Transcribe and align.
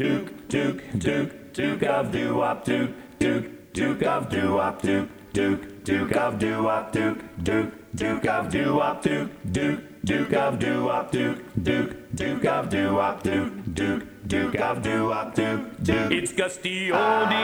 Duke, 0.00 0.48
Duke, 0.48 0.82
Duke, 0.98 1.52
Duke 1.52 1.82
of 1.82 2.10
doo-wop, 2.10 2.64
Duke, 2.64 2.90
Duke, 3.18 3.72
Duke 3.74 4.02
of 4.02 4.30
doo-wop, 4.30 4.80
Duke, 4.80 5.10
Duke, 5.34 5.84
Duke 5.84 6.16
of 6.16 6.38
doo-wop, 6.38 6.90
Duke, 6.90 7.18
Duke, 7.42 7.70
Duke 7.94 8.24
of 8.26 8.48
doo-wop, 8.50 9.02
Duke, 9.02 9.28
Duke, 9.52 9.80
Duke 10.02 10.32
of 10.32 10.58
doo-wop, 10.58 11.12
Duke, 11.12 11.38
Duke, 11.62 12.14
Duke 12.14 12.44
of 12.46 12.70
doo-wop, 12.70 13.22
Duke, 13.22 13.74
Duke, 13.74 14.02
Duke 14.26 14.54
of 14.58 14.80
doo-wop, 14.80 15.34
Duke, 15.34 15.82
Duke. 15.82 16.12
It's 16.12 16.32
Gus 16.32 16.56
D 16.56 16.90
Oldie, 16.90 17.36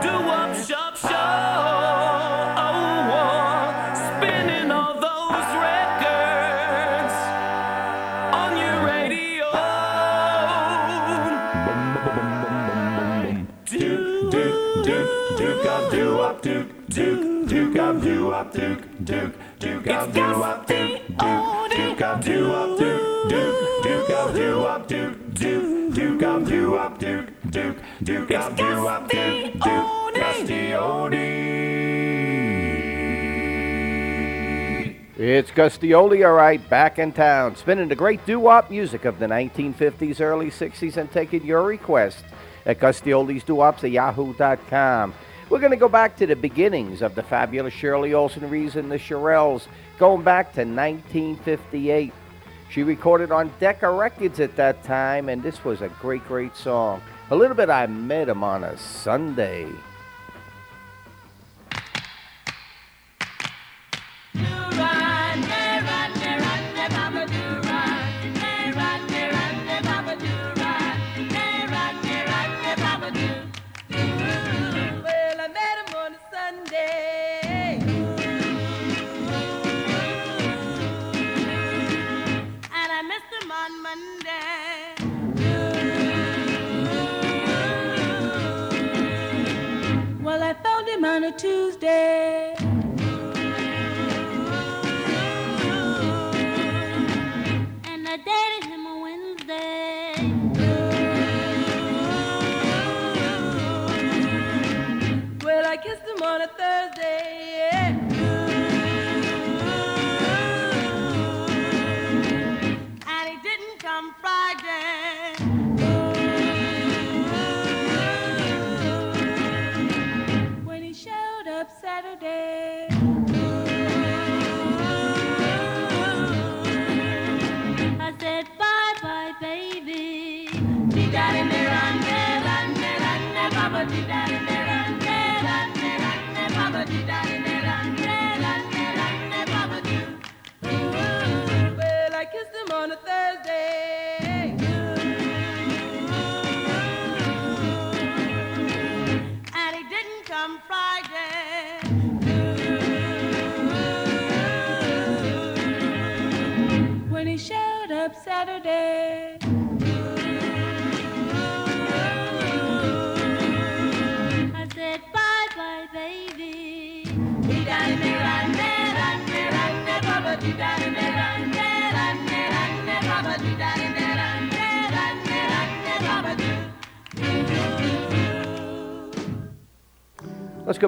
doo-wop 0.00 0.41
of 18.32 18.52
doo-wop, 18.52 18.52
Duke, 18.52 19.04
Duke, 19.04 19.34
Duke 19.58 19.86
of 19.88 20.14
doo-wop, 20.14 20.66
Duke, 20.66 21.06
Duke, 21.06 21.70
Duke 21.70 22.00
of 22.00 22.24
doo-wop, 22.24 22.78
Duke, 22.78 23.28
Duke, 23.28 23.82
Duke 23.82 24.10
of 24.10 24.34
doo-wop, 24.34 24.88
Duke, 24.88 25.34
Duke, 25.34 25.94
Duke 25.94 26.22
of 26.22 26.48
doo-wop, 26.48 26.98
Duke, 26.98 27.26
Duke, 27.50 27.76
Duke 28.02 28.30
of 28.30 28.56
doo-wop, 28.56 29.08
Duke, 29.08 29.52
Duke, 29.52 30.14
Gusty 30.14 30.72
It's 35.18 35.50
Gus 35.50 35.76
D 35.78 35.90
Oldie, 35.90 36.26
all 36.26 36.32
right, 36.32 36.70
back 36.70 36.98
in 36.98 37.12
town, 37.12 37.56
spinning 37.56 37.88
the 37.88 37.94
great 37.94 38.24
doo-wop 38.24 38.70
music 38.70 39.04
of 39.04 39.18
the 39.18 39.26
1950s, 39.26 40.20
early 40.20 40.50
60s, 40.50 40.96
and 40.96 41.12
taking 41.12 41.44
your 41.44 41.62
request 41.62 42.24
at 42.64 42.80
Gustioli's 42.80 43.44
Doo-Wops 43.44 43.84
at 43.84 43.90
yahoo.com. 43.90 45.14
We're 45.52 45.58
going 45.58 45.72
to 45.72 45.76
go 45.76 45.86
back 45.86 46.16
to 46.16 46.26
the 46.26 46.34
beginnings 46.34 47.02
of 47.02 47.14
the 47.14 47.22
fabulous 47.22 47.74
Shirley 47.74 48.14
Alston 48.14 48.48
Reeves 48.48 48.76
and 48.76 48.90
the 48.90 48.96
Shirelles, 48.96 49.66
going 49.98 50.22
back 50.22 50.54
to 50.54 50.60
1958. 50.60 52.10
She 52.70 52.82
recorded 52.82 53.30
on 53.30 53.52
Decca 53.60 53.90
Records 53.90 54.40
at 54.40 54.56
that 54.56 54.82
time, 54.82 55.28
and 55.28 55.42
this 55.42 55.62
was 55.62 55.82
a 55.82 55.90
great, 56.00 56.26
great 56.26 56.56
song. 56.56 57.02
A 57.28 57.36
little 57.36 57.54
bit 57.54 57.68
I 57.68 57.86
met 57.86 58.30
him 58.30 58.42
on 58.42 58.64
a 58.64 58.78
Sunday. 58.78 59.68
Sunday. 76.72 77.21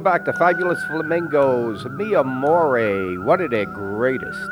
Back 0.04 0.26
to 0.26 0.34
Fabulous 0.34 0.84
Flamingos, 0.84 1.86
Mio 1.86 2.20
Amore, 2.20 3.14
one 3.14 3.40
of 3.40 3.50
their 3.50 3.64
greatest. 3.64 4.50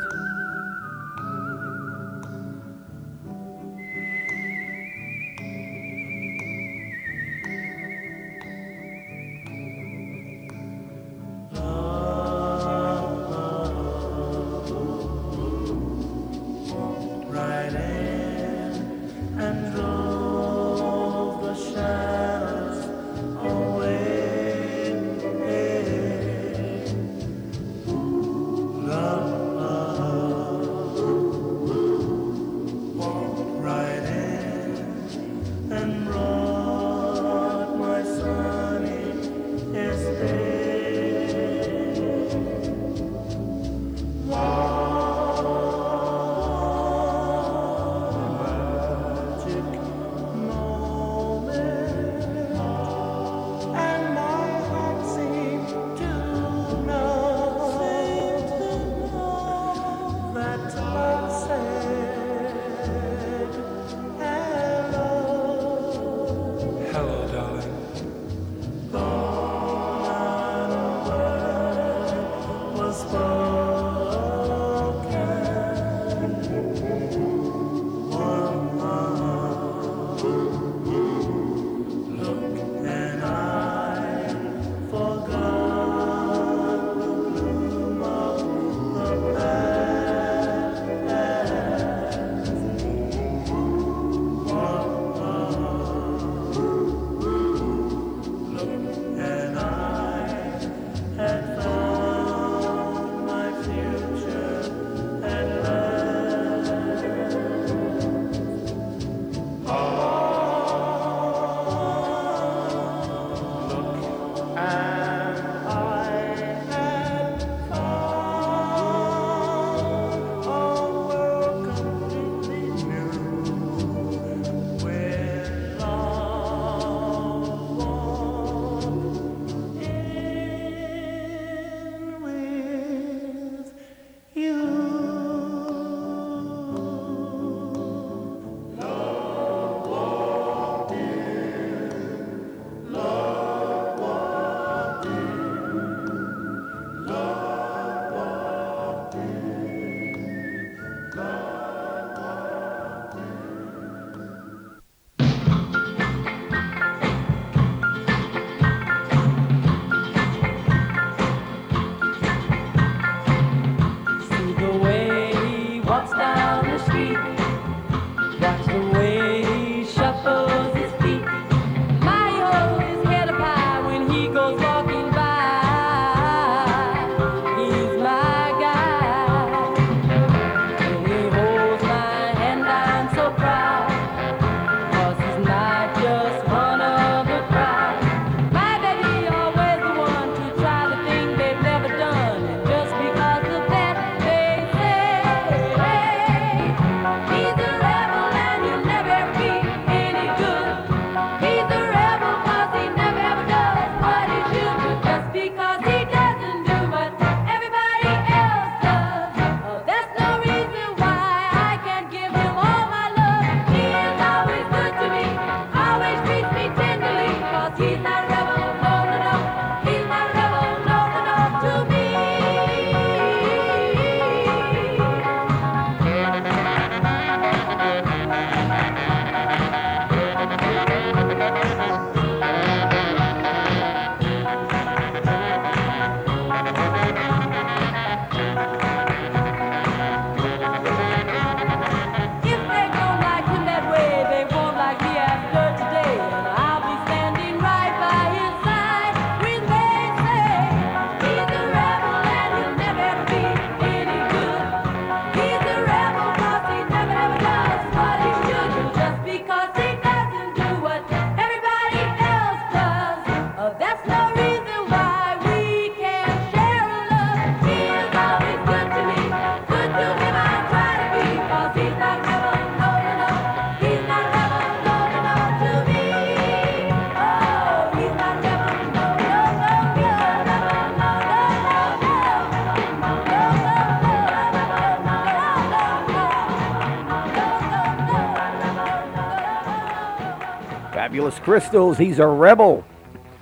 Crystals, 291.42 291.98
He's 291.98 292.20
a 292.20 292.26
Rebel, 292.26 292.84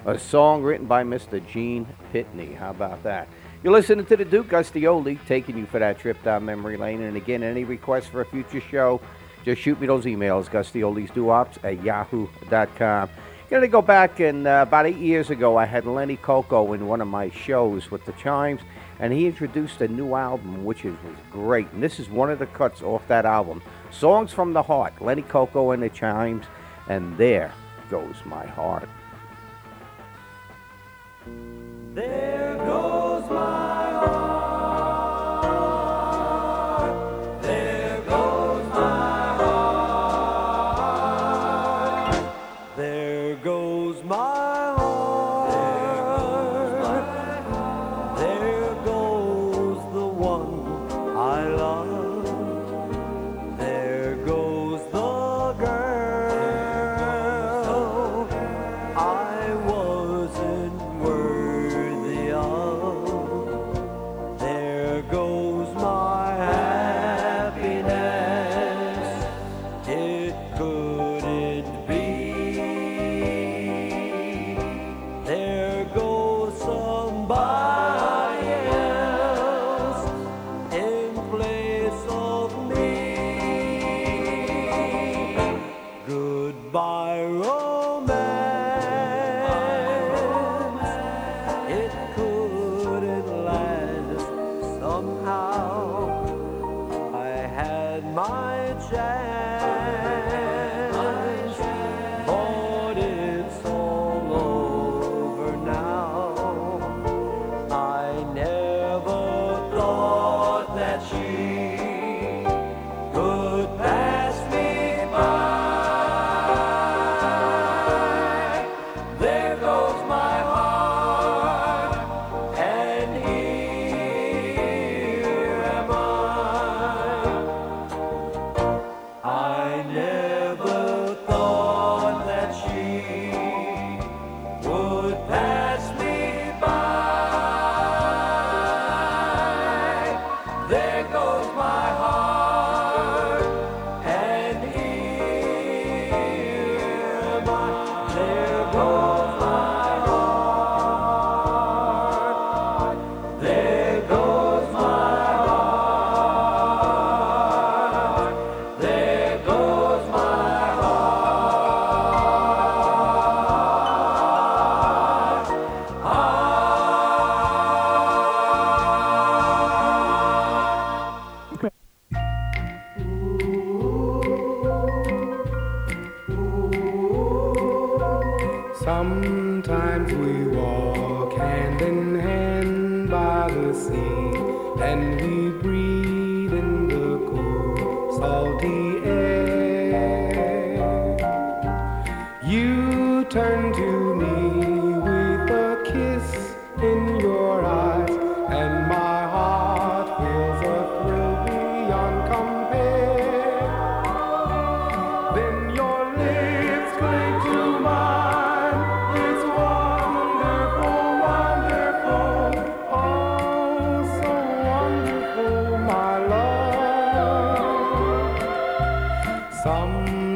a 0.06 0.18
song 0.18 0.62
written 0.62 0.86
by 0.86 1.04
Mr. 1.04 1.46
Gene 1.46 1.86
Pitney. 2.14 2.56
How 2.56 2.70
about 2.70 3.02
that? 3.02 3.28
You're 3.62 3.74
listening 3.74 4.06
to 4.06 4.16
the 4.16 4.24
Duke 4.24 4.48
Gus 4.48 4.70
D 4.70 4.84
Oldie 4.84 5.18
taking 5.26 5.58
you 5.58 5.66
for 5.66 5.78
that 5.80 5.98
trip 5.98 6.16
down 6.22 6.46
memory 6.46 6.78
lane. 6.78 7.02
And 7.02 7.18
again, 7.18 7.42
any 7.42 7.64
requests 7.64 8.06
for 8.06 8.22
a 8.22 8.24
future 8.24 8.62
show, 8.62 9.02
just 9.44 9.60
shoot 9.60 9.78
me 9.78 9.86
those 9.86 10.06
emails, 10.06 10.48
gustiolesduops 10.48 11.62
at 11.62 11.84
yahoo.com. 11.84 13.10
You 13.50 13.56
know, 13.58 13.60
to 13.60 13.68
go 13.68 13.82
back, 13.82 14.18
and 14.18 14.46
uh, 14.46 14.64
about 14.66 14.86
eight 14.86 14.96
years 14.96 15.28
ago, 15.28 15.58
I 15.58 15.66
had 15.66 15.84
Lenny 15.84 16.16
Coco 16.16 16.72
in 16.72 16.86
one 16.86 17.02
of 17.02 17.08
my 17.08 17.28
shows 17.28 17.90
with 17.90 18.06
the 18.06 18.12
Chimes, 18.12 18.62
and 18.98 19.12
he 19.12 19.26
introduced 19.26 19.82
a 19.82 19.88
new 19.88 20.14
album, 20.14 20.64
which 20.64 20.86
is, 20.86 20.96
was 21.04 21.16
great. 21.30 21.70
And 21.72 21.82
this 21.82 22.00
is 22.00 22.08
one 22.08 22.30
of 22.30 22.38
the 22.38 22.46
cuts 22.46 22.80
off 22.80 23.06
that 23.08 23.26
album 23.26 23.60
Songs 23.90 24.32
from 24.32 24.54
the 24.54 24.62
Heart, 24.62 25.02
Lenny 25.02 25.22
Coco 25.22 25.72
and 25.72 25.82
the 25.82 25.90
Chimes, 25.90 26.46
and 26.88 27.18
there 27.18 27.52
goes 27.90 28.16
my 28.24 28.46
heart. 28.46 28.88
There 31.94 32.49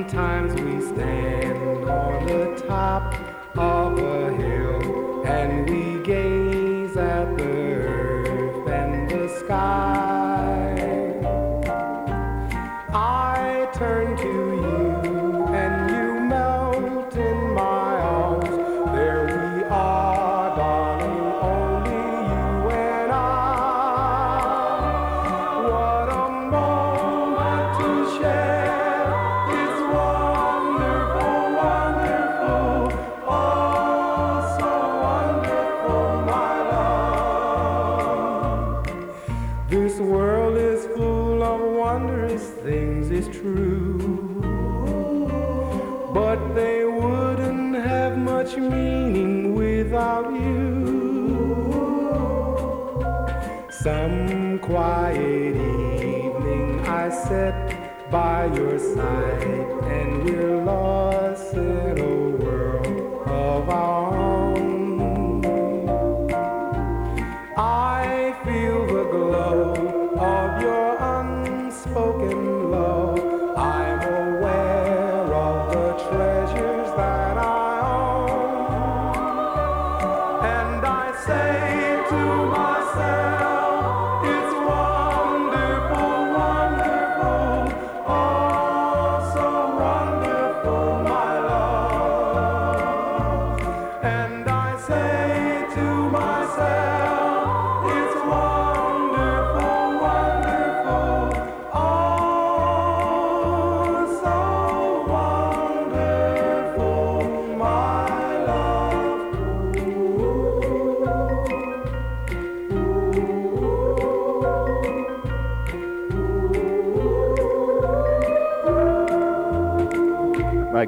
Sometimes 0.06 0.52
we 0.60 0.82
stand 0.82 1.88
on 1.88 2.26
the 2.26 2.62
top 2.68 3.14
of 3.56 3.98
a 3.98 4.32
hill. 4.34 4.63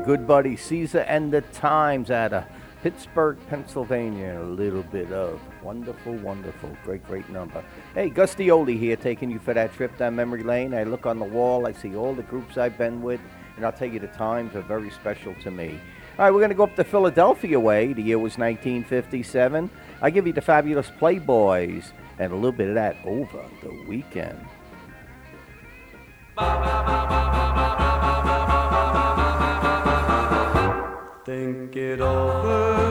good 0.07 0.25
buddy 0.25 0.55
Caesar 0.55 1.01
and 1.01 1.33
the 1.33 1.41
Times 1.41 2.13
out 2.13 2.33
of 2.33 2.45
Pittsburgh, 2.81 3.37
Pennsylvania. 3.49 4.41
A 4.41 4.45
little 4.45 4.85
bit 4.85 5.11
of 5.11 5.41
wonderful, 5.65 6.15
wonderful, 6.19 6.71
great, 6.85 7.05
great 7.09 7.29
number. 7.29 7.65
Hey, 7.93 8.09
Gus 8.09 8.37
D 8.37 8.47
Oldie 8.47 8.79
here, 8.79 8.95
taking 8.95 9.33
you 9.33 9.41
for 9.41 9.53
that 9.53 9.75
trip 9.75 9.99
down 9.99 10.15
memory 10.15 10.45
lane. 10.45 10.75
I 10.75 10.85
look 10.85 11.07
on 11.07 11.19
the 11.19 11.25
wall, 11.25 11.67
I 11.67 11.73
see 11.73 11.97
all 11.97 12.15
the 12.15 12.23
groups 12.23 12.57
I've 12.57 12.79
been 12.79 13.03
with, 13.03 13.21
and 13.57 13.67
I'll 13.67 13.73
tell 13.73 13.89
you 13.89 13.99
the 13.99 14.07
times 14.07 14.55
are 14.55 14.63
very 14.63 14.91
special 14.91 15.35
to 15.43 15.51
me. 15.51 15.81
All 16.21 16.25
right, 16.25 16.31
we're 16.31 16.39
going 16.39 16.51
to 16.51 16.55
go 16.55 16.63
up 16.63 16.77
the 16.77 16.85
Philadelphia 16.85 17.59
way. 17.59 17.93
The 17.93 18.03
year 18.03 18.21
was 18.21 18.39
1957. 18.39 19.69
I 20.01 20.11
give 20.11 20.25
you 20.29 20.33
the 20.33 20.41
fabulous 20.41 20.89
Playboys 21.01 21.91
and 22.21 22.33
a 22.33 22.37
little 22.37 22.53
bit 22.53 22.69
of 22.69 22.77
that 22.77 22.97
over 23.05 23.45
the 23.61 23.85
weekend. 23.89 24.39
Ba, 26.37 26.61
ba, 26.63 27.07
ba, 27.09 27.66
Think 31.27 31.75
it 31.75 32.01
over. 32.01 32.86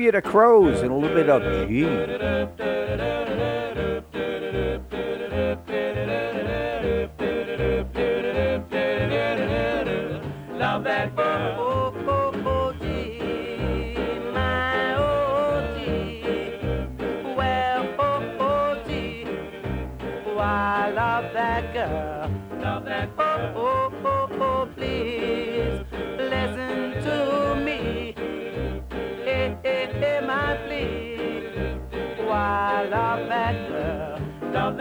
tribute 0.00 0.12
to 0.12 0.22
Crows 0.22 0.80
and 0.80 0.90
a 0.90 0.94
little 0.94 1.14
bit 1.14 1.28
of 1.28 1.68
Gee. 1.68 3.19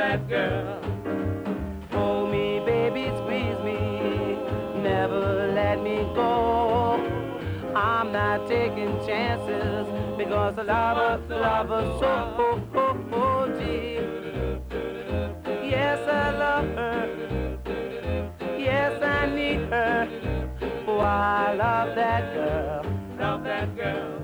That 0.10 0.28
girl. 0.28 0.82
Hold 1.92 2.32
me, 2.32 2.62
baby, 2.66 3.12
squeeze 3.18 3.60
me. 3.64 4.40
Never 4.82 5.52
let 5.54 5.84
me 5.84 5.98
go. 6.16 6.96
I'm 7.76 8.12
not 8.12 8.48
taking 8.48 8.90
chances 9.06 9.86
because 10.18 10.58
I 10.58 10.64
love 10.64 10.98
her, 10.98 11.36
love 11.36 11.70
her 11.70 11.86
so 12.00 12.36
oh, 12.40 12.60
oh, 12.74 12.98
oh, 13.14 13.60
dear. 13.60 14.62
Yes, 15.64 16.00
I 16.10 16.32
love 16.32 16.66
her. 16.70 17.60
Yes, 18.58 19.04
I 19.04 19.28
need 19.28 19.60
her. 19.70 20.08
Oh, 20.88 20.98
I 20.98 21.54
love 21.54 21.96
that 21.96 22.34
girl. 22.34 22.84
Love 23.20 23.44
that 23.44 23.76
girl. 23.76 24.19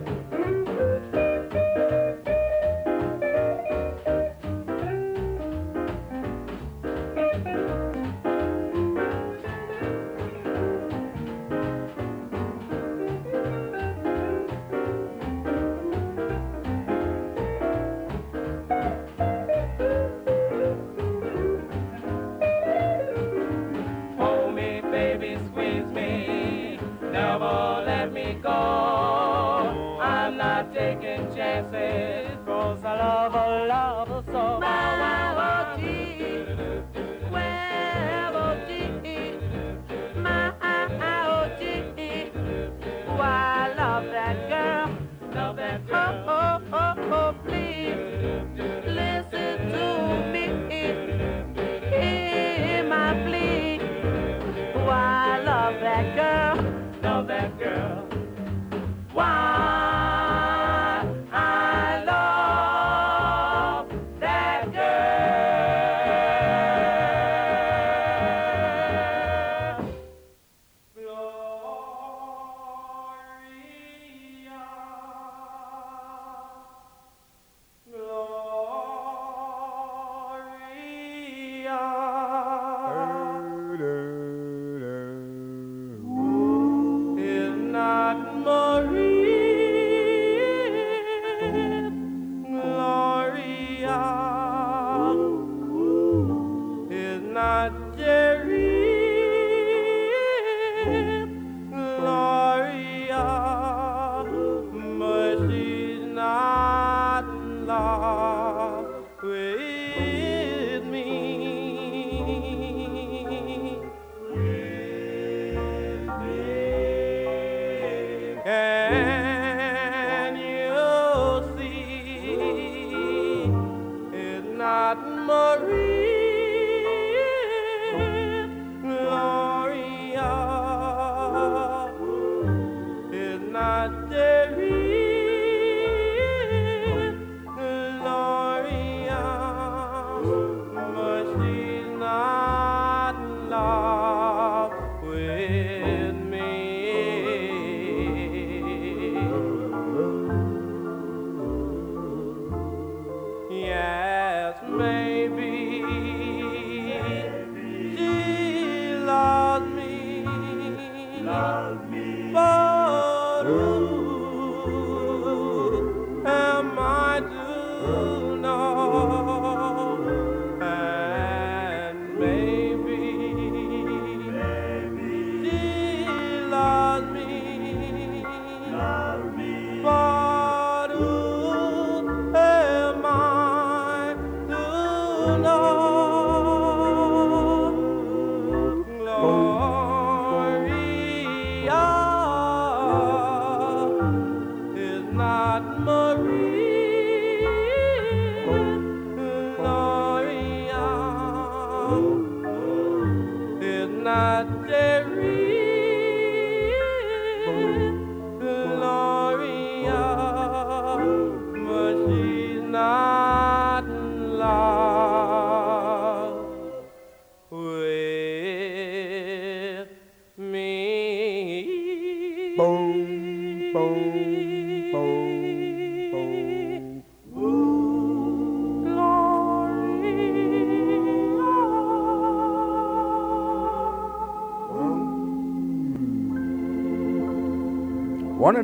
Oh, 46.06 46.12
oh, 46.28 46.60
oh, 46.74 46.96
oh, 47.14 47.36
please. 47.48 48.85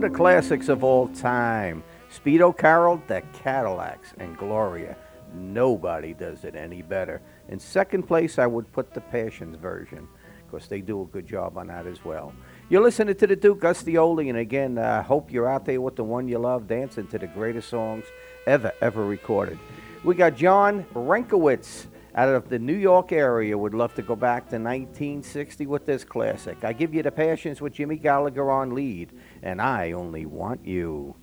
of 0.03 0.11
the 0.11 0.17
classics 0.17 0.67
of 0.67 0.83
all 0.83 1.07
time 1.09 1.83
Speedo 2.11 2.57
Carroll, 2.57 3.01
The 3.07 3.21
Cadillacs, 3.33 4.13
and 4.17 4.35
Gloria. 4.35 4.97
Nobody 5.35 6.13
does 6.13 6.43
it 6.43 6.55
any 6.55 6.81
better. 6.81 7.21
In 7.49 7.59
second 7.59 8.03
place, 8.03 8.39
I 8.39 8.47
would 8.47 8.71
put 8.73 8.93
the 8.95 9.01
Passions 9.01 9.55
version 9.57 10.07
because 10.49 10.67
they 10.67 10.81
do 10.81 11.03
a 11.03 11.05
good 11.05 11.27
job 11.27 11.57
on 11.57 11.67
that 11.67 11.85
as 11.85 12.03
well. 12.03 12.33
You're 12.69 12.81
listening 12.81 13.15
to 13.15 13.27
the 13.27 13.35
Duke 13.35 13.59
Gus 13.59 13.83
D 13.83 13.93
Oldie, 13.93 14.29
and 14.29 14.39
again, 14.39 14.79
I 14.79 14.97
uh, 14.97 15.03
hope 15.03 15.31
you're 15.31 15.47
out 15.47 15.65
there 15.65 15.79
with 15.79 15.95
the 15.95 16.03
one 16.03 16.27
you 16.27 16.39
love, 16.39 16.67
dancing 16.67 17.07
to 17.07 17.19
the 17.19 17.27
greatest 17.27 17.69
songs 17.69 18.05
ever, 18.47 18.73
ever 18.81 19.05
recorded. 19.05 19.59
We 20.03 20.15
got 20.15 20.35
John 20.35 20.83
Renkowitz 20.95 21.85
out 22.15 22.29
of 22.29 22.49
the 22.49 22.59
New 22.59 22.75
York 22.75 23.11
area 23.11 23.57
would 23.57 23.73
love 23.73 23.93
to 23.95 24.01
go 24.01 24.15
back 24.15 24.43
to 24.49 24.55
1960 24.57 25.65
with 25.65 25.85
this 25.85 26.03
classic. 26.03 26.63
I 26.63 26.73
give 26.73 26.93
you 26.93 27.03
the 27.03 27.11
passions 27.11 27.61
with 27.61 27.73
Jimmy 27.73 27.97
Gallagher 27.97 28.51
on 28.51 28.75
lead, 28.75 29.13
and 29.41 29.61
I 29.61 29.93
only 29.93 30.25
want 30.25 30.65
you. 30.65 31.15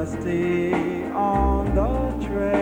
dusty 0.00 0.72
on 1.12 1.74
the 1.74 2.26
trail. 2.26 2.59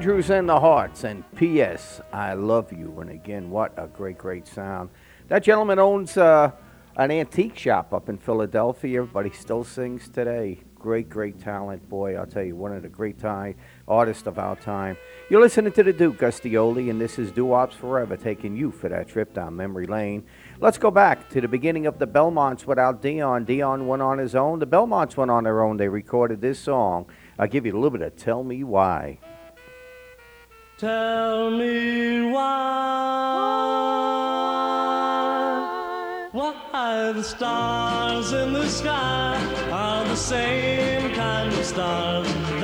Andrews 0.00 0.30
and 0.30 0.48
the 0.48 0.58
Hearts, 0.58 1.04
and 1.04 1.22
P.S. 1.36 2.00
I 2.10 2.32
love 2.32 2.72
you. 2.72 3.00
And 3.00 3.10
again, 3.10 3.50
what 3.50 3.74
a 3.76 3.86
great, 3.86 4.16
great 4.16 4.48
sound. 4.48 4.88
That 5.28 5.42
gentleman 5.42 5.78
owns 5.78 6.16
uh, 6.16 6.52
an 6.96 7.10
antique 7.10 7.58
shop 7.58 7.92
up 7.92 8.08
in 8.08 8.16
Philadelphia, 8.16 9.02
but 9.02 9.26
he 9.26 9.30
still 9.30 9.62
sings 9.62 10.08
today. 10.08 10.60
Great, 10.74 11.10
great 11.10 11.38
talent, 11.38 11.86
boy. 11.90 12.16
I'll 12.16 12.24
tell 12.24 12.42
you, 12.42 12.56
one 12.56 12.72
of 12.72 12.80
the 12.80 12.88
great 12.88 13.18
time, 13.18 13.56
artists 13.86 14.26
of 14.26 14.38
our 14.38 14.56
time. 14.56 14.96
You're 15.28 15.42
listening 15.42 15.72
to 15.72 15.82
the 15.82 15.92
Duke 15.92 16.16
Gus 16.16 16.40
D 16.40 16.52
Oldie, 16.52 16.88
and 16.88 16.98
this 16.98 17.18
is 17.18 17.30
Doo-Wops 17.30 17.74
Forever, 17.74 18.16
taking 18.16 18.56
you 18.56 18.70
for 18.70 18.88
that 18.88 19.06
trip 19.06 19.34
down 19.34 19.54
memory 19.54 19.86
lane. 19.86 20.24
Let's 20.60 20.78
go 20.78 20.90
back 20.90 21.28
to 21.28 21.42
the 21.42 21.48
beginning 21.48 21.84
of 21.84 21.98
the 21.98 22.06
Belmonts 22.06 22.66
without 22.66 23.02
Dion. 23.02 23.44
Dion 23.44 23.86
went 23.86 24.00
on 24.00 24.16
his 24.16 24.34
own. 24.34 24.60
The 24.60 24.66
Belmonts 24.66 25.18
went 25.18 25.30
on 25.30 25.44
their 25.44 25.62
own. 25.62 25.76
They 25.76 25.88
recorded 25.88 26.40
this 26.40 26.58
song. 26.58 27.04
I'll 27.38 27.46
give 27.46 27.66
you 27.66 27.74
a 27.74 27.78
little 27.78 27.90
bit 27.90 28.00
of 28.00 28.16
Tell 28.16 28.42
Me 28.42 28.64
Why. 28.64 29.18
Tell 30.80 31.50
me 31.50 32.22
why, 32.32 32.56
why 36.32 37.12
the 37.12 37.22
stars 37.22 38.32
in 38.32 38.54
the 38.54 38.66
sky 38.66 39.36
are 39.70 40.04
the 40.08 40.16
same 40.16 41.12
kind 41.14 41.52
of 41.52 41.64
stars? 41.66 42.59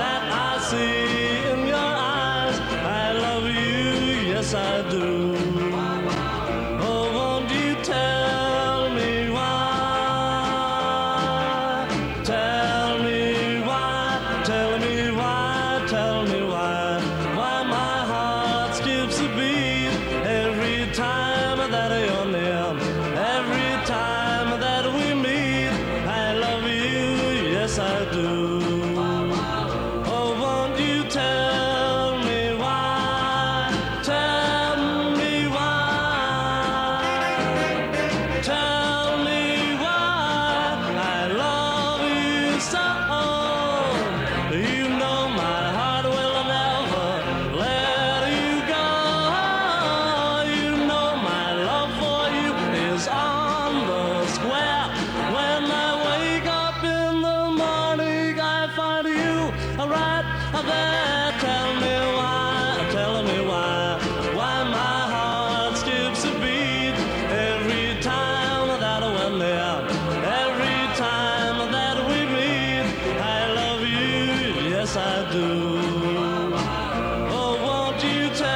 do 77.99 78.09
you 78.09 78.29
tell? 78.31 78.56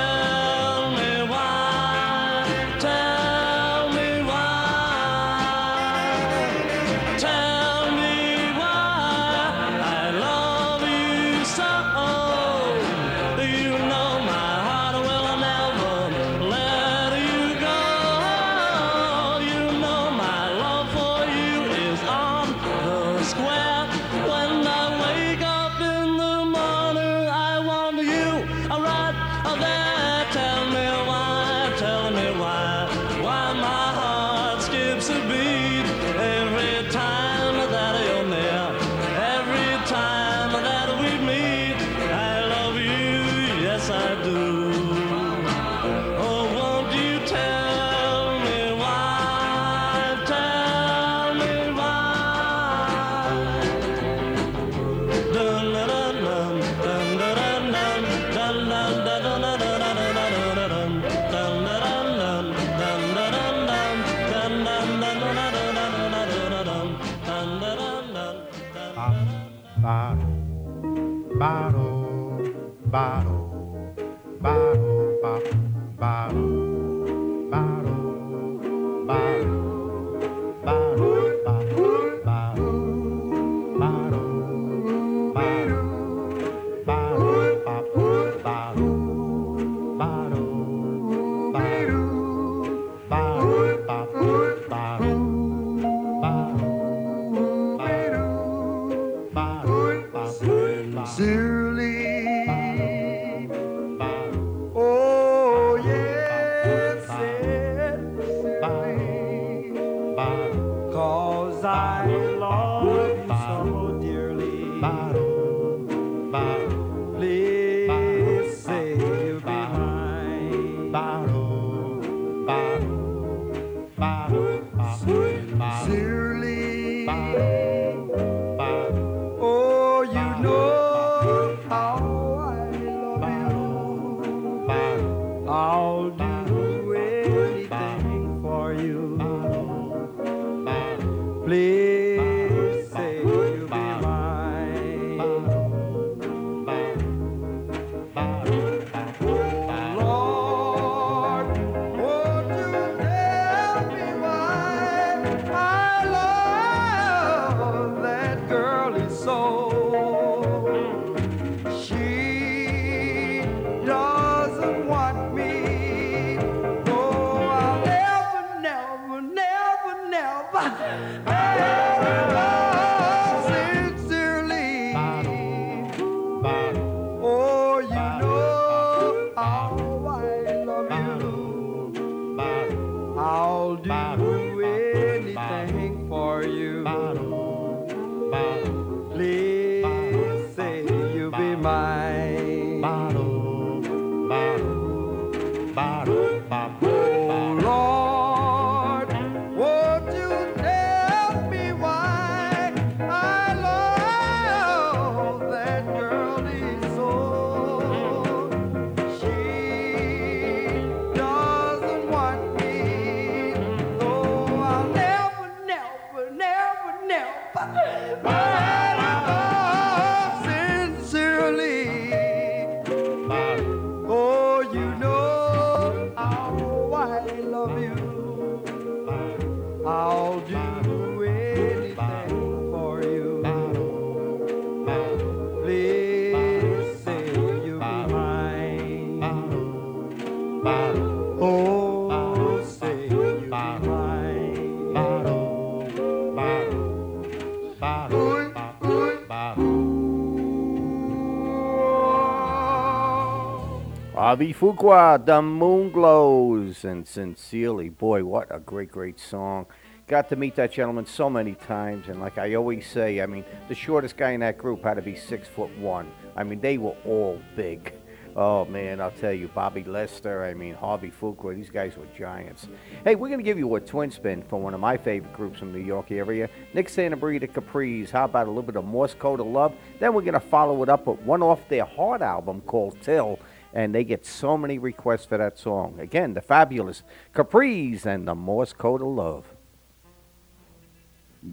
Fuqua, 254.49 255.23
The 255.25 255.43
Moonglows, 255.43 256.85
and 256.85 257.07
Sincerely. 257.07 257.91
Boy, 257.91 258.25
what 258.25 258.49
a 258.51 258.59
great, 258.59 258.91
great 258.91 259.21
song. 259.21 259.67
Got 260.07 260.31
to 260.31 260.37
meet 260.37 260.57
that 260.57 260.73
gentleman 260.73 261.05
so 261.05 261.29
many 261.29 261.55
times, 261.55 262.09
and 262.09 262.21
like 262.21 262.39
I 262.39 262.55
always 262.55 262.87
say, 262.87 263.21
I 263.21 263.27
mean, 263.27 263.45
the 263.69 263.75
shortest 263.75 264.17
guy 264.17 264.31
in 264.31 264.41
that 264.41 264.57
group 264.57 264.83
had 264.83 264.95
to 264.95 265.03
be 265.03 265.15
six 265.15 265.47
foot 265.47 265.71
one. 265.77 266.11
I 266.37 266.45
mean, 266.45 266.59
they 266.59 266.79
were 266.79 266.97
all 267.05 267.39
big. 267.55 267.93
Oh 268.35 268.65
man, 268.65 269.01
I'll 269.01 269.11
tell 269.11 269.33
you, 269.33 269.49
Bobby 269.49 269.85
Lester, 269.85 270.43
I 270.45 270.55
mean, 270.55 270.75
Harvey 270.75 271.11
Fuqua, 271.11 271.55
these 271.55 271.69
guys 271.69 271.97
were 271.99 272.07
giants. 272.17 272.67
Hey, 273.05 273.17
we're 273.17 273.29
going 273.29 273.41
to 273.41 273.45
give 273.45 273.59
you 273.59 273.75
a 273.75 273.81
twin 273.81 274.11
spin 274.11 274.43
for 274.49 274.59
one 274.59 274.73
of 274.73 274.81
my 274.81 274.97
favorite 274.97 275.35
groups 275.35 275.59
from 275.59 275.73
New 275.73 275.85
York 275.85 276.11
area, 276.13 276.49
Nick 276.73 276.89
Santamaria 276.89 277.53
Capri's. 277.53 278.11
How 278.11 278.25
about 278.25 278.47
a 278.47 278.51
little 278.51 278.63
bit 278.63 278.77
of 278.77 278.85
Morse 278.87 279.15
Code 279.15 279.41
of 279.41 279.49
Love? 279.49 279.75
Then 279.99 280.15
we're 280.15 280.23
going 280.23 280.33
to 280.33 280.41
follow 280.41 280.83
it 280.83 280.89
up 280.89 281.07
with 281.07 281.21
one 281.21 281.43
off 281.43 281.61
their 281.69 281.85
Heart 281.85 282.23
album 282.23 282.63
called 282.63 282.97
Till 283.03 283.39
and 283.73 283.95
they 283.95 284.05
get 284.05 284.27
so 284.27 284.57
many 284.57 284.79
requests 284.79 285.27
for 285.27 285.39
that 285.39 285.59
song. 285.59 285.99
Again, 286.01 286.35
the 286.35 286.41
fabulous 286.41 287.03
Capri's 287.33 288.07
and 288.07 288.27
the 288.27 288.35
Morse 288.35 288.73
Code 288.73 289.03
of 289.03 289.09
Love. 289.09 289.45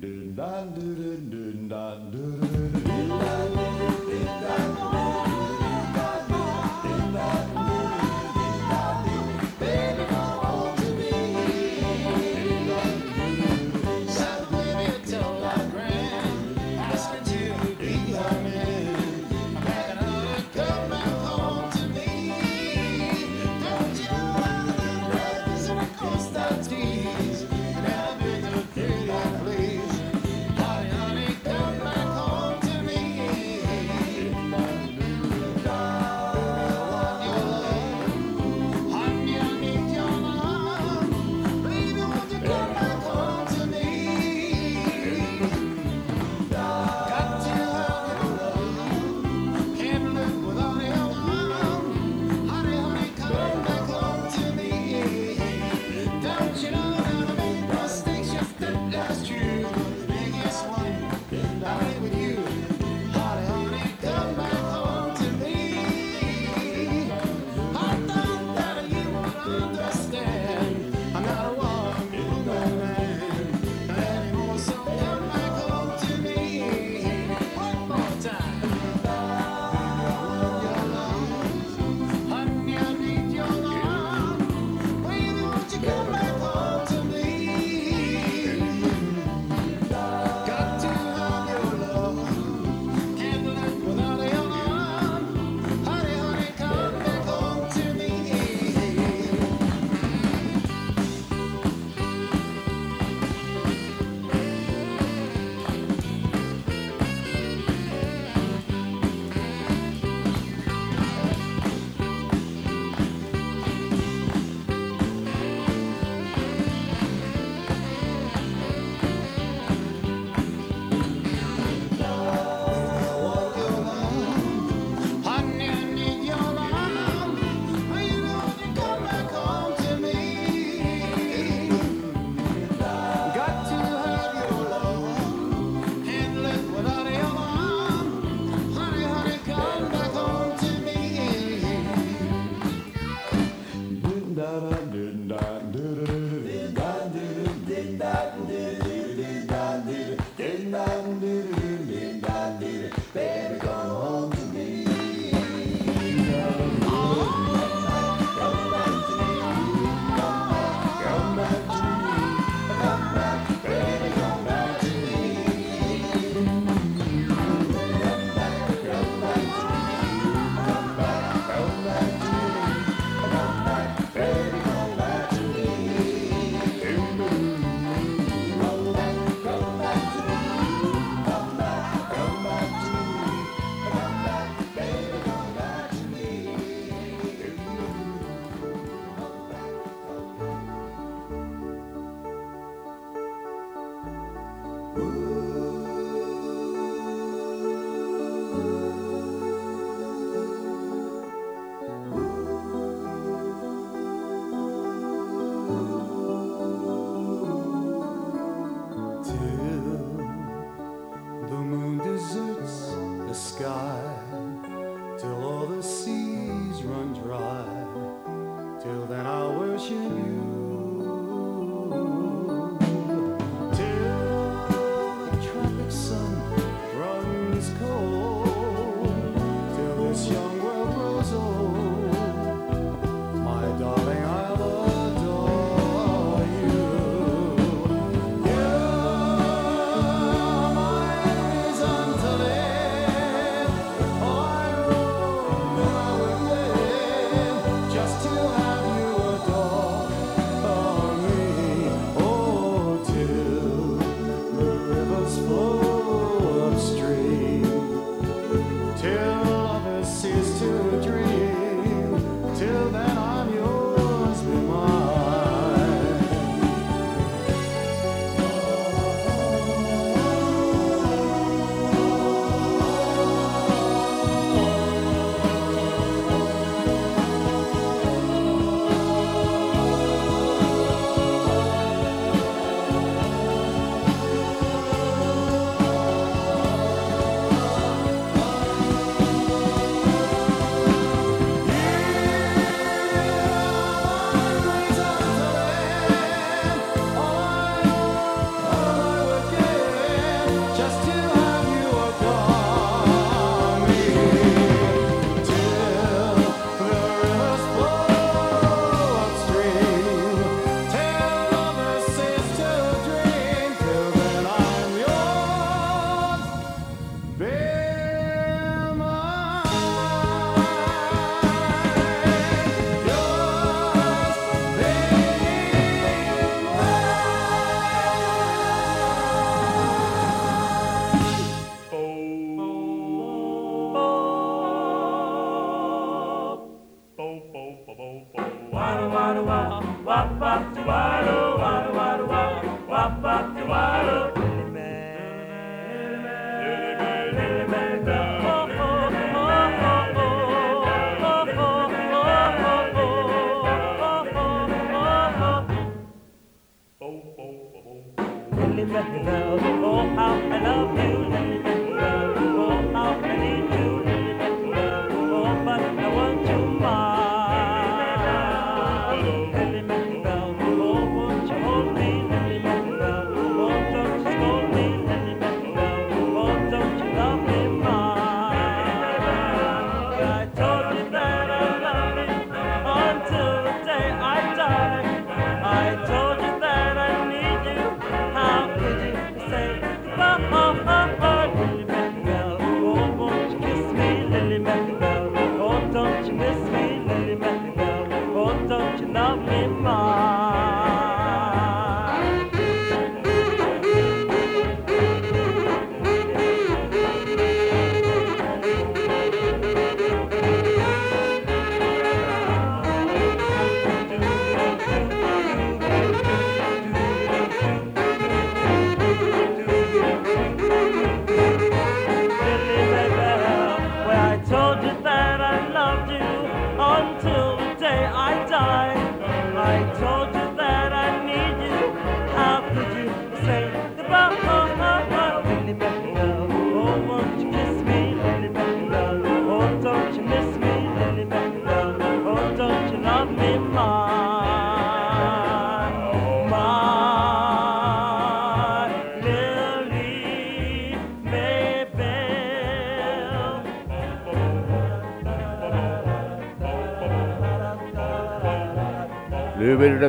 Till 0.02 0.34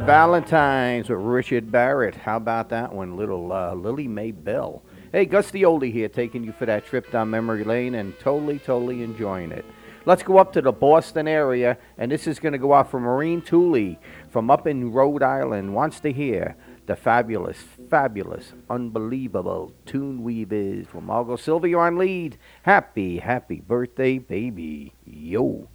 Valentine's 0.08 1.10
with 1.10 1.18
Richard 1.18 1.70
Barrett. 1.70 2.14
How 2.14 2.38
about 2.38 2.70
that 2.70 2.94
one? 2.94 3.18
Little 3.18 3.52
uh, 3.52 3.74
Lily 3.74 4.08
Mae 4.08 4.30
Bell. 4.30 4.82
Hey, 5.12 5.26
Gus 5.26 5.50
D 5.50 5.64
Oldie 5.64 5.92
here, 5.92 6.08
taking 6.08 6.42
you 6.42 6.52
for 6.52 6.64
that 6.64 6.86
trip 6.86 7.12
down 7.12 7.28
memory 7.28 7.62
lane 7.62 7.94
and 7.94 8.18
totally, 8.18 8.58
totally 8.58 9.02
enjoying 9.02 9.52
it. 9.52 9.66
Let's 10.06 10.22
go 10.22 10.38
up 10.38 10.54
to 10.54 10.62
the 10.62 10.72
Boston 10.72 11.28
area, 11.28 11.76
and 11.98 12.10
this 12.10 12.26
is 12.26 12.38
going 12.38 12.52
to 12.52 12.58
go 12.58 12.72
out 12.72 12.90
for 12.90 12.98
Maureen 12.98 13.42
Tooley 13.42 13.98
from 14.30 14.50
up 14.50 14.66
in 14.66 14.92
Rhode 14.92 15.22
Island. 15.22 15.74
Wants 15.74 16.00
to 16.00 16.10
hear 16.10 16.56
the 16.86 16.96
fabulous, 16.96 17.58
fabulous, 17.90 18.54
unbelievable 18.70 19.74
Tune 19.84 20.22
Weavers 20.22 20.86
from 20.86 21.04
Margo 21.04 21.36
Sylvia 21.36 21.76
on 21.76 21.98
lead. 21.98 22.38
Happy, 22.62 23.18
happy 23.18 23.60
birthday, 23.60 24.16
baby. 24.16 24.94
Yo. 25.04 25.68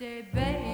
day, 0.00 0.22
baby. 0.32 0.69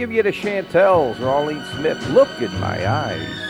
give 0.00 0.10
you 0.10 0.22
the 0.22 0.32
Chantels, 0.32 1.20
Arlene 1.20 1.62
Smith. 1.76 2.08
Look 2.08 2.30
in 2.40 2.50
my 2.58 2.90
eyes. 2.90 3.49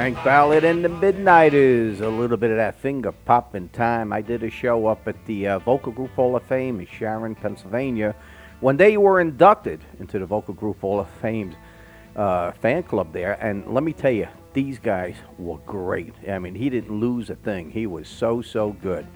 Hank 0.00 0.16
Ballard 0.24 0.64
and 0.64 0.82
the 0.82 0.88
Midnighters. 0.88 2.00
A 2.00 2.08
little 2.08 2.38
bit 2.38 2.50
of 2.50 2.56
that 2.56 2.80
finger 2.80 3.12
popping 3.12 3.68
time. 3.68 4.14
I 4.14 4.22
did 4.22 4.42
a 4.42 4.48
show 4.48 4.86
up 4.86 5.06
at 5.06 5.26
the 5.26 5.48
uh, 5.48 5.58
Vocal 5.58 5.92
Group 5.92 6.14
Hall 6.14 6.34
of 6.36 6.42
Fame 6.44 6.80
in 6.80 6.86
Sharon, 6.86 7.34
Pennsylvania. 7.34 8.14
When 8.60 8.78
they 8.78 8.96
were 8.96 9.20
inducted 9.20 9.84
into 9.98 10.18
the 10.18 10.24
Vocal 10.24 10.54
Group 10.54 10.80
Hall 10.80 11.00
of 11.00 11.10
Fame 11.20 11.54
uh, 12.16 12.52
fan 12.52 12.82
club 12.84 13.12
there, 13.12 13.34
and 13.42 13.74
let 13.74 13.84
me 13.84 13.92
tell 13.92 14.10
you, 14.10 14.26
these 14.54 14.78
guys 14.78 15.16
were 15.36 15.58
great. 15.66 16.14
I 16.26 16.38
mean, 16.38 16.54
he 16.54 16.70
didn't 16.70 16.98
lose 16.98 17.28
a 17.28 17.34
thing. 17.34 17.70
He 17.70 17.86
was 17.86 18.08
so 18.08 18.40
so 18.40 18.70
good. 18.70 19.06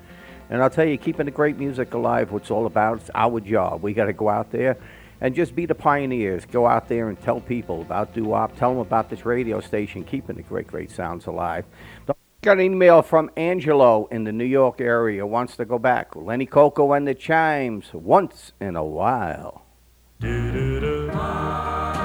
And 0.51 0.63
I'll 0.63 0.69
tell 0.69 0.87
you, 0.87 0.99
keeping 0.99 1.25
the 1.25 1.33
great 1.33 1.57
music 1.57 1.95
alive, 1.95 2.31
what's 2.31 2.51
all 2.51 2.67
about. 2.67 2.99
It's 2.99 3.11
our 3.15 3.41
job. 3.41 3.83
We 3.83 3.95
got 3.95 4.05
to 4.05 4.13
go 4.13 4.29
out 4.29 4.53
there 4.53 4.77
and 5.21 5.35
just 5.35 5.55
be 5.55 5.67
the 5.67 5.75
pioneers. 5.75 6.45
Go 6.45 6.67
out 6.67 6.89
there 6.89 7.09
and 7.09 7.21
tell 7.21 7.41
people 7.41 7.83
about 7.83 8.15
doo-wop. 8.15 8.57
Tell 8.57 8.71
them 8.71 8.81
about 8.81 9.11
this 9.11 9.25
radio 9.25 9.61
station, 9.61 10.05
keeping 10.05 10.37
the 10.37 10.43
great, 10.43 10.67
great 10.67 10.91
sounds 10.91 11.27
alive. 11.27 11.65
Got 12.43 12.59
an 12.59 12.61
email 12.61 13.01
from 13.01 13.31
Angelo 13.37 14.07
in 14.11 14.25
the 14.25 14.33
New 14.33 14.45
York 14.45 14.81
area. 14.81 15.27
Wants 15.27 15.57
to 15.57 15.65
go 15.65 15.79
back. 15.79 16.15
Lenny 16.15 16.45
Cocco 16.45 16.93
and 16.93 17.09
the 17.09 17.15
Chimes. 17.15 17.95
Once 17.95 18.53
in 18.61 18.77
a 18.77 18.85
while. 18.85 19.65
Do, 20.21 20.53
do, 20.53 20.81
do. 20.81 22.04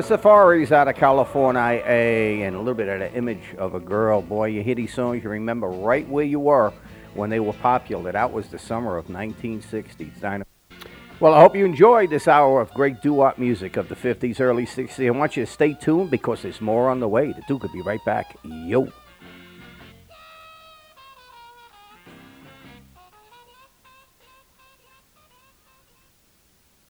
The 0.00 0.06
Safaris 0.16 0.72
out 0.72 0.88
of 0.88 0.96
California, 0.96 1.60
and 1.60 2.54
a 2.54 2.58
little 2.58 2.72
bit 2.72 2.88
of 2.88 3.00
the 3.00 3.12
image 3.14 3.54
of 3.58 3.74
a 3.74 3.80
girl. 3.80 4.22
Boy, 4.22 4.46
you 4.46 4.62
hear 4.62 4.74
these 4.74 4.94
songs, 4.94 5.22
you 5.22 5.28
remember 5.28 5.68
right 5.68 6.08
where 6.08 6.24
you 6.24 6.40
were 6.40 6.72
when 7.12 7.28
they 7.28 7.38
were 7.38 7.52
popular. 7.52 8.10
That 8.10 8.32
was 8.32 8.48
the 8.48 8.58
summer 8.58 8.96
of 8.96 9.08
1960s. 9.10 10.18
Dynam- 10.18 10.44
Well, 11.20 11.34
I 11.34 11.40
hope 11.42 11.54
you 11.54 11.66
enjoyed 11.66 12.08
this 12.08 12.28
hour 12.28 12.62
of 12.62 12.72
great 12.72 13.02
doo-wop 13.02 13.36
music 13.36 13.76
of 13.76 13.90
the 13.90 13.94
50s, 13.94 14.40
early 14.40 14.64
60s. 14.64 15.06
I 15.06 15.10
want 15.10 15.36
you 15.36 15.44
to 15.44 15.52
stay 15.52 15.74
tuned 15.74 16.10
because 16.10 16.40
there's 16.40 16.62
more 16.62 16.88
on 16.88 17.00
the 17.00 17.06
way. 17.08 17.32
The 17.34 17.42
Duke 17.46 17.64
will 17.64 17.72
be 17.72 17.82
right 17.82 18.02
back. 18.06 18.38
Yo. 18.42 18.88